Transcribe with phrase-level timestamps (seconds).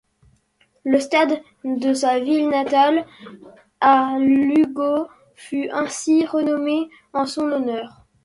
[0.83, 3.05] Le stade de sa ville natale
[3.81, 8.07] à Lugo fut ainsi renommé en son honneur.